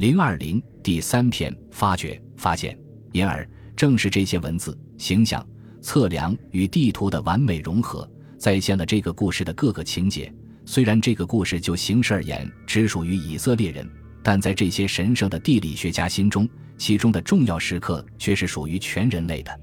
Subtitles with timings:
[0.00, 2.74] 零二零第三篇发掘发现，
[3.12, 5.46] 因而正是这些文字、形象、
[5.82, 10.32] 测量与地图的完美融合，再现了这个故事的各个情节。
[10.64, 13.86] 虽然这个故事就形式而言只属于以色列人，
[14.22, 16.48] 但在这些神圣的地理学家心中，
[16.78, 19.60] 其中的重要时刻却是属于全人类的。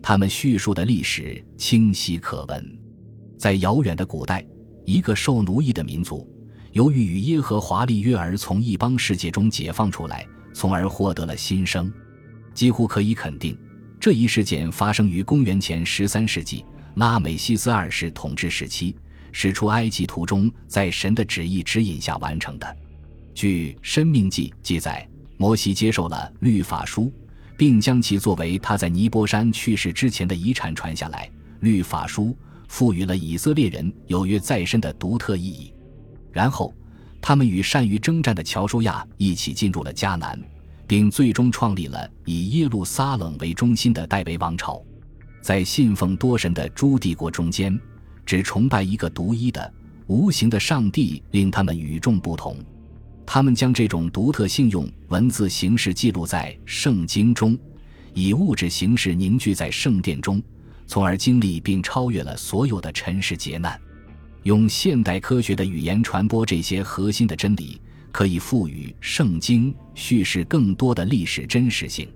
[0.00, 2.78] 他们叙述的历史清晰可闻。
[3.38, 4.42] 在遥远的古代，
[4.86, 6.26] 一个受奴役的民族。
[6.74, 11.90] 由于与耶和华立约而从异邦世界中解放出来，从而获得了新生，
[12.52, 13.56] 几乎可以肯定，
[14.00, 16.64] 这一事件发生于公元前十三世纪
[16.96, 18.96] 拉美西斯二世统治时期，
[19.30, 22.76] 使出埃及图中在神的旨意指引下完成的。
[23.34, 27.12] 据《申命记》记载，摩西接受了律法书，
[27.56, 31.30] 并将其作为他在尼泊山去世之前的遗产传下来。
[31.60, 35.72] 律法书赋予了以色列人有约在身的独特意义。
[36.34, 36.74] 然后，
[37.20, 40.38] 他们与善于征战的乔舒亚一起进入了迦南，
[40.84, 44.82] 并最终创立了以耶路撒冷为中心的代维王朝。
[45.40, 47.78] 在信奉多神的诸帝国中间，
[48.26, 49.72] 只崇拜一个独一的、
[50.08, 52.56] 无形的上帝，令他们与众不同。
[53.24, 57.56] 他们将这种独特性用文字形式记录在圣经中，
[58.12, 60.42] 以物质形式凝聚在圣殿中，
[60.86, 63.80] 从而经历并超越了所有的尘世劫难。
[64.44, 67.80] 用现代科学的语言传播这些核心的真理，
[68.12, 72.06] 可以赋予圣经叙事更多的历史真实性。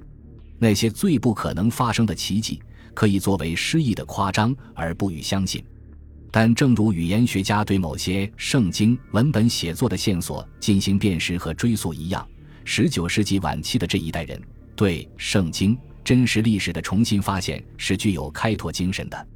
[0.59, 2.61] 那些最不可能发生的奇迹，
[2.93, 5.65] 可以作为诗意的夸张而不予相信。
[6.31, 12.29] 但正如语言学家对某些圣经文本写作的线索进行辨识和追溯一样，
[12.63, 14.39] 十九世纪晚期的这一代人
[14.77, 19.27] 对圣经真实历史的重新发现是具有开拓精神的。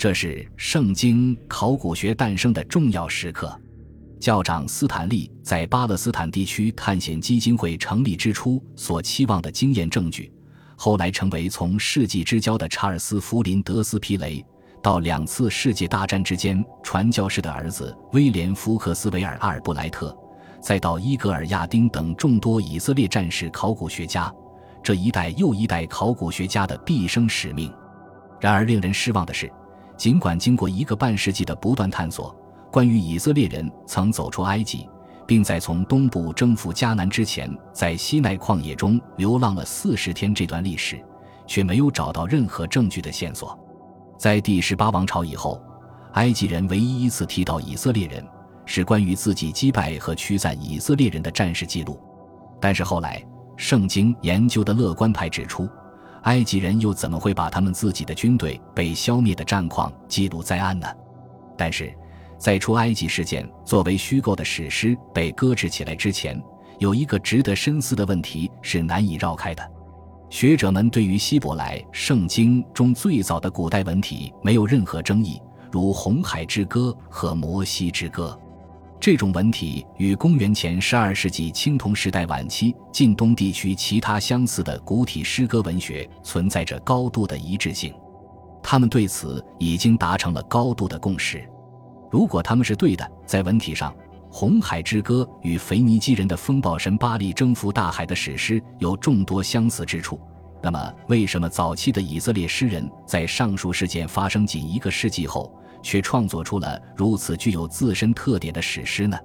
[0.00, 3.54] 这是圣经考古学诞生的重要时刻。
[4.18, 10.32] 教长斯坦利在巴勒斯坦地区探险基金会成立之初所期望的经验证据，
[10.74, 14.42] 后来成为从世纪之交的查尔斯·弗林德斯皮雷，
[14.82, 20.16] 到两次世界大战之间传教士的儿子威廉·福克斯维尔·阿尔布莱特，
[20.62, 24.32] 再到伊格尔·亚丁等众多以色列战士考古学家，
[24.82, 27.70] 这一代又一代考古学家的毕生使命。
[28.40, 29.52] 然而，令人失望的是。
[30.00, 32.34] 尽管经过一个半世纪的不断探索，
[32.72, 34.88] 关于以色列人曾走出埃及，
[35.26, 40.98] 并在从东部征服迦南之前，在西奈旷野中流浪了四十天这段历史，
[41.46, 43.58] 却没有找到任何证据的线索。
[44.16, 45.62] 在第十八王朝以后，
[46.14, 48.26] 埃及人唯一一次提到以色列人，
[48.64, 52.00] 是关于自己击败和驱散以色列人的战事记录。
[52.58, 53.22] 但是后来，
[53.54, 55.68] 圣经研究的乐观派指出。
[56.22, 60.86] 埃及人又怎么会把他们自己的军队被消灭的战况记录在案呢？
[61.56, 61.92] 但是，
[62.38, 66.42] 在出埃及事件作为虚构的史诗被搁置起来之前，
[66.78, 69.70] 有一个值得深思的问题是难以绕开的。
[70.28, 75.40] 学者们对于希伯来圣经中最早的古代文体没有任何争议，
[75.72, 78.38] 如《红海之歌》和《摩西之歌》。
[79.00, 87.94] 这种文体与公元前十二世纪青铜时代晚期近东地区其他相似的古体诗歌文学存在着高度的一致性，
[88.62, 91.42] 他们对此已经达成了高度的共识。
[92.10, 93.90] 如果他们是对的，在文体上，
[94.30, 100.20] 《红海之歌》与腓尼基人的风暴神巴利征服大海的史诗有众多相似之处，
[100.62, 105.50] 那么为什么早期的以色列诗人在上述事件发生仅一个世纪后？
[105.82, 109.18] 却创作出了如此具有自身特点的史诗呢？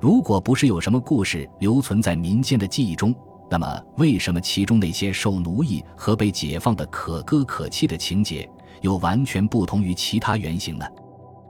[0.00, 3.14] 如果不是有什么故事留存在民间的记忆中，
[3.50, 8.48] 那么为什么其中那些受奴役和被解放的可歌可泣的情节
[8.82, 10.84] 又完全不同于其他原型呢？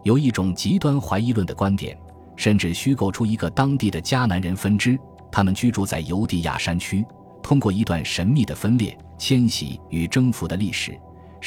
[0.05, 1.99] 有一种极端怀疑论的观点，
[2.37, 4.97] 甚至虚构出一个当地的迦南人分支，
[5.33, 7.05] 他们居住在犹地亚山区，
[7.43, 10.97] 通过一段神秘的分裂、迁徙与征服的历史。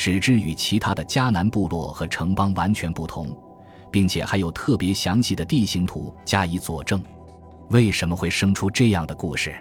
[0.01, 3.35] 使之与其他的迦南部落和城邦完全不同，
[3.91, 7.03] 并且还有特别详细的地形图加以佐证。
[7.67, 9.53] 为什么会生出这样的故事？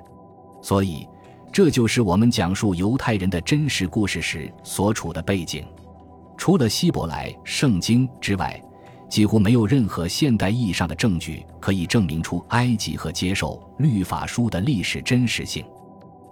[0.62, 1.04] 所以，
[1.52, 5.66] 这就是我们讲述犹太人的真实故事时所处的背景。
[6.36, 8.62] 除了希伯来圣经之外，
[9.08, 15.64] 几乎没有任何现代意义上的证据可以证明出埃及和接受律法书的历史真实性。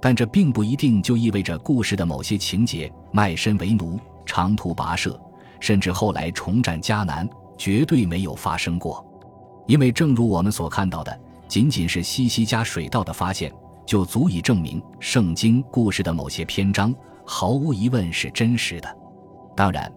[0.00, 5.18] 但这并不一定就意味着故事的某些情节卖身为奴、长途跋涉，
[5.60, 9.04] 甚至后来重占迦南绝对没有发生过。
[9.66, 13.52] 因为正如我们所看到的，仅仅是西西加水道的发现，
[13.84, 16.94] 就足以证明圣经故事的某些篇章
[17.24, 18.96] 毫无疑问是真实的。
[19.56, 19.90] 当然，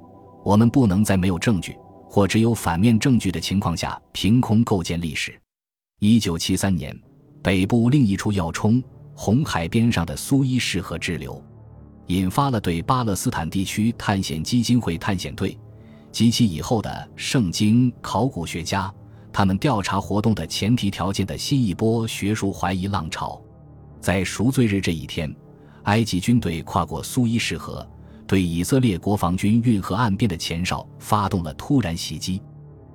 [0.43, 5.39] 我们不能在没有证据或只有反面证据的情况下凭空构建历史。
[5.99, 6.97] 一九七三年，
[7.43, 8.81] 北部另一处要冲。
[9.21, 11.43] 红海边上的苏伊士河支流，
[12.07, 15.59] 引发了对巴勒斯坦地区探险基金会探险队
[16.09, 18.89] 及其以后的圣经考古学家
[19.33, 23.41] 他们调查活动的前提条件的新一波学术怀疑浪潮。
[23.99, 25.35] 在赎罪日这一天，
[25.83, 27.85] 埃及军队跨过苏伊士河，
[28.25, 32.41] 对以色列国防军运河岸边的前哨发动了突然袭击，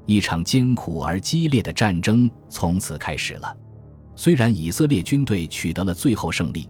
[0.06, 3.54] 一场艰苦而激烈的战争从此开始了。
[4.16, 6.68] 虽然以色列军队取得了最后胜利，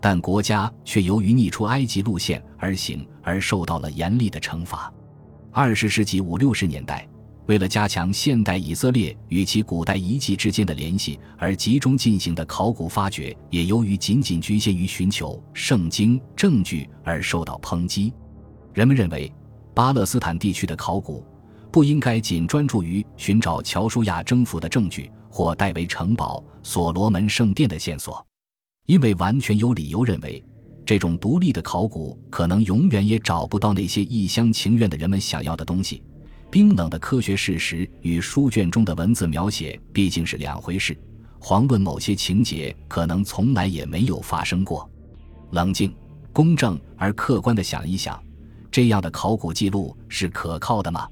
[0.00, 4.92] 但国家却由于逆出埃及路线而行而受到了严厉的惩罚。
[5.50, 7.08] 二十世纪五六十年代，
[7.46, 18.12] 为了加强现代以色列与其古代遗迹之间的联系而集中进行的考古发掘，也由于仅仅局限于寻求圣经证据而受到抨击。
[18.72, 19.32] 人们认为，
[19.74, 21.24] 巴勒斯坦地区的考古
[21.70, 25.10] 不应该仅专注于寻找乔舒亚征服的证据。
[25.34, 28.24] 或代为城堡、所罗门圣殿的线索，
[28.86, 30.40] 因为完全有理由认为，
[30.86, 36.04] 这种独立的考古可能永远也找不到那些一厢情愿的人们想要的东西。
[36.52, 40.96] 冰冷的科学事实与书卷中的文字描写毕竟是两回事。
[41.40, 44.88] 遑论某些情节可能从来也没有发生过。
[45.50, 45.92] 冷静、
[46.32, 48.22] 公正而客观地想一想，
[48.70, 51.08] 这样的考古记录是可靠的吗？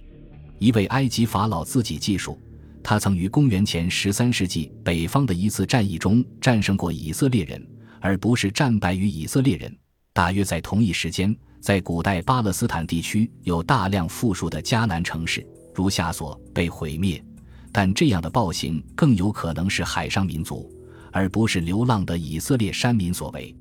[0.60, 2.38] 一位埃及法老自己记述。
[2.82, 7.64] 他曾于公元前十三世纪北方的一次战役中战胜过以色列人，
[8.00, 9.74] 而不是战败于以色列人。
[10.12, 17.24] 大约在同一时间，在古代巴勒斯坦地区有大量富庶的迦南城市，如下所被毁灭。
[17.70, 20.70] 但这样的暴行更有可能是海上民族，
[21.10, 23.56] 而不是流浪的以色列山民所为。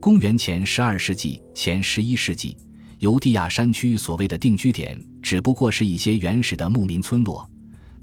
[0.00, 2.56] 公元前十二世纪前十一世纪，
[2.98, 7.48] 犹地亚山区所谓的定居点，只不过是一些原始的牧民村落。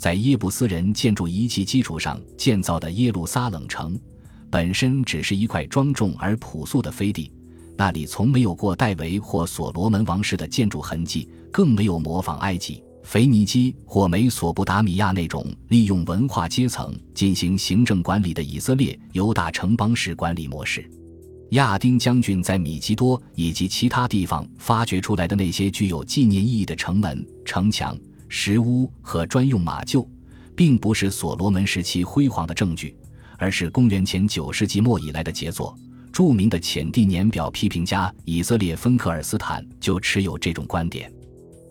[0.01, 3.99] 在耶布斯人建筑遗迹基础上建造的耶路撒冷城，
[4.49, 7.31] 本身只是一块庄重而朴素的飞地，
[7.77, 20.83] 那里从没有过戴维或所罗门王室的建筑痕迹，更没有模仿埃及、腓尼基或美索不达米亚那种利用文化阶层进行行政管理的以色列犹大城邦式管理模式。
[21.51, 27.95] 亚丁将军在米基多以及其他地方发掘出来的那些具有纪念意义的城门、城墙。
[28.33, 30.07] 石屋和专用马厩，
[30.55, 32.95] 并不是所罗门时期辉煌的证据，
[33.37, 35.77] 而是公元前九世纪末以来的杰作。
[36.13, 41.11] 著名的浅地年表批评家以色列芬克尔斯坦就持有这种观点。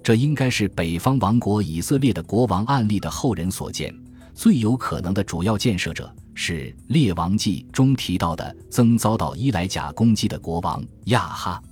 [0.03, 3.95] 这应该是北方王国以色列的国王案例的后人所建。
[4.35, 11.63] 最有可能的主要建设者是《列王记》中提到的曾遭到伊莱贾攻击的国王亚哈，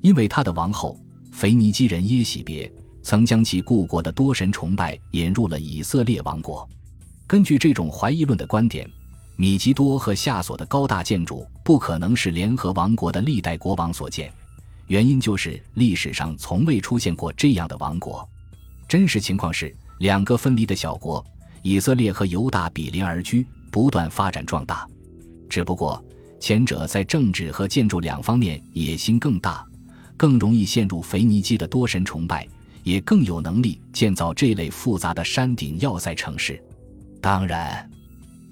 [0.00, 0.98] 因为他的王后
[1.30, 2.72] 腓尼基人耶喜别。
[3.02, 6.68] 曾将其故国的多神崇拜引入了以色列王国。
[7.26, 8.88] 根据这种怀疑论的观点，
[9.36, 14.32] 米吉多和夏所的高大建筑不可能是联合王国的历代国王所建，
[14.88, 18.28] 原因就是历史上从未出现过这样的王国。
[18.88, 21.24] 真实情况是，两个分离的小国
[21.62, 24.86] 以色列和犹大比邻而居，不断发展壮大。
[25.48, 26.04] 只不过
[26.40, 29.64] 前者在政治和建筑两方面野心更大，
[30.16, 32.46] 更容易陷入腓尼基的多神崇拜。
[32.90, 36.60] 也更有能力建造这类复杂的山顶要塞城市。
[37.20, 37.88] 当然，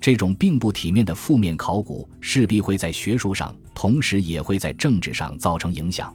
[0.01, 6.15] 这种并不体面的负面考古势必会在学术上，同时也会在政治上造成影响。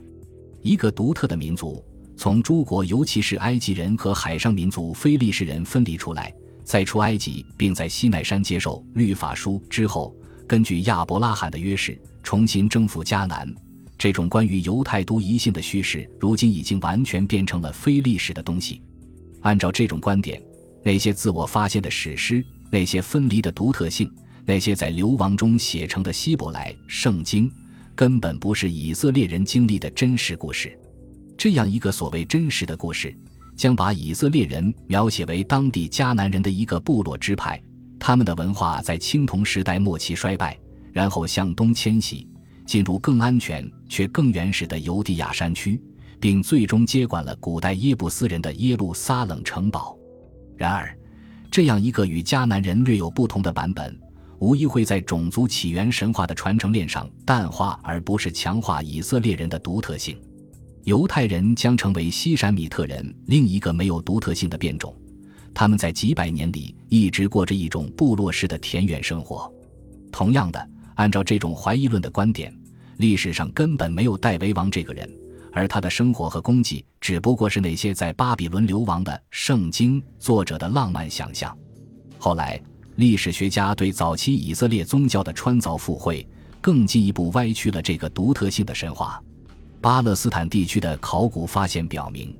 [0.62, 1.84] 一个独特的民族
[2.16, 6.32] 从诸国，尤其是埃及人和海上民族非利士人分离出来，
[6.64, 10.16] 在出埃及并在西奈山接受律法书之后，
[10.48, 13.46] 根据亚伯拉罕的约誓，重新征服迦南。
[13.96, 18.82] 这种关于犹太独一性的叙事，如今已经完全变成了非历史的东西。
[19.42, 20.42] 按照这种观点，
[20.82, 24.10] 那些自我发现的史诗，那些分离的独特性，
[24.44, 27.50] 那些在流亡中写成的希伯来圣经，
[27.94, 30.76] 根本不是以色列人经历的真实故事。
[31.36, 33.16] 这样一个所谓真实的故事，
[33.56, 37.62] 将把以色列人描写为当地迦南人的一个部落支派，
[37.98, 40.58] 他们的文化在青铜时代末期衰败，
[40.92, 42.26] 然后向东迁徙。
[42.66, 45.80] 进入更安全却更原始的犹地亚山区，
[46.18, 49.96] 并最终接管了古代耶布斯人的耶路撒冷城堡。
[50.56, 50.96] 然而，
[51.50, 53.96] 这样一个与迦南人略有不同的版本，
[54.38, 60.16] 无疑会在种族起源神话的传承链上淡化，而不是强化以色列人的独特性。
[60.84, 64.94] 犹太人将成为西闪米特人另一个没有独特性的变种，
[65.52, 69.52] 他们在几百年里一直过着一种部落式的田园生活。
[70.10, 70.73] 同样的。
[70.94, 72.54] 按照这种怀疑论的观点，
[72.98, 75.08] 历史上根本没有戴维王这个人，
[75.52, 81.56] 而他的生活和功绩只不过是那些在巴比伦流亡的圣经作者的浪漫想象。
[82.18, 82.60] 后来，
[82.96, 86.26] 历史学家对早期以色列宗教的穿凿附会、
[86.60, 89.22] 更进一步歪曲了这个独特性的神话。
[89.80, 92.34] 巴勒斯坦地区的考古发现表明，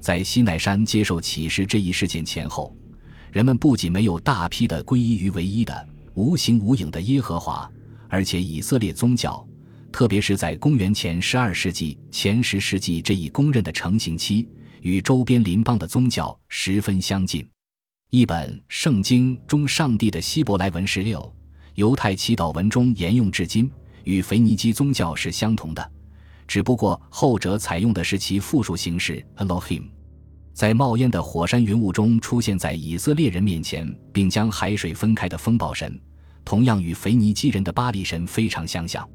[0.00, 2.76] 在西奈山接受启示这一事件前后，
[3.32, 7.70] 人们不仅没有大批的皈依于唯一的无形无影的耶和华，
[8.08, 9.46] 而且以色列宗教，
[9.92, 14.48] 特别是在公元前十二世纪、前十世纪这一公认的成型期，
[14.82, 17.46] 与周边邻邦的宗教十分相近。
[18.10, 21.34] 一本圣经中上帝的希伯来文十六。
[21.74, 23.68] 犹太祈祷文中沿用至今，
[24.04, 25.92] 与腓尼基宗教是相同的，
[26.46, 29.82] 只不过后者采用的是其复数形式 Elohim。
[30.52, 36.00] 在冒烟的火山云雾中出现在以色列人面前，并将海水分开的风暴神，
[36.44, 39.08] 同样与腓尼基人的巴力神非常相像。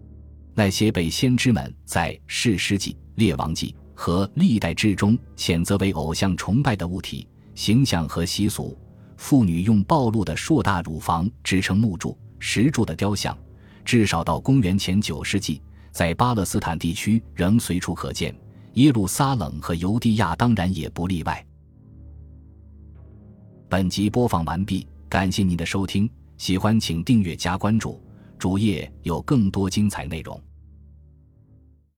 [0.55, 8.77] 那些被先知们在士师记、列王记和历代志中谴责为偶像崇拜的物体、形象和习俗，
[9.15, 12.17] 妇女用暴露的硕大乳房支撑木柱。
[12.39, 13.37] 石柱的雕像，
[13.85, 18.33] 至少到公元前九世纪，在巴勒斯坦地区仍随处可见。
[18.75, 21.45] 耶路撒冷和犹地亚当然也不例外。
[23.67, 26.09] 本集播放完毕，感谢您的收听，
[26.39, 28.01] 喜欢请订阅加关注，
[28.37, 30.41] 主页有更多精彩内容。